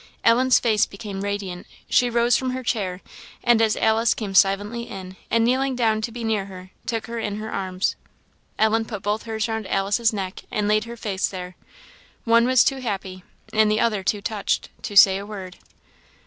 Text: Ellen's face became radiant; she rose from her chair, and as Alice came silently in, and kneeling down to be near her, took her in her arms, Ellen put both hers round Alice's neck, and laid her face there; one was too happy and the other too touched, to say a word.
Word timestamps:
Ellen's 0.23 0.59
face 0.59 0.87
became 0.87 1.21
radiant; 1.21 1.67
she 1.87 2.09
rose 2.09 2.35
from 2.35 2.49
her 2.49 2.63
chair, 2.63 3.01
and 3.43 3.61
as 3.61 3.77
Alice 3.77 4.15
came 4.15 4.33
silently 4.33 4.89
in, 4.89 5.15
and 5.29 5.45
kneeling 5.45 5.75
down 5.75 6.01
to 6.01 6.11
be 6.11 6.23
near 6.23 6.45
her, 6.45 6.71
took 6.87 7.05
her 7.05 7.19
in 7.19 7.35
her 7.35 7.51
arms, 7.51 7.95
Ellen 8.57 8.85
put 8.85 9.03
both 9.03 9.25
hers 9.25 9.47
round 9.47 9.67
Alice's 9.67 10.11
neck, 10.11 10.41
and 10.49 10.67
laid 10.67 10.85
her 10.85 10.97
face 10.97 11.27
there; 11.27 11.55
one 12.23 12.47
was 12.47 12.63
too 12.63 12.77
happy 12.77 13.23
and 13.53 13.69
the 13.69 13.79
other 13.79 14.01
too 14.03 14.23
touched, 14.23 14.69
to 14.81 14.97
say 14.97 15.19
a 15.19 15.23
word. 15.27 15.57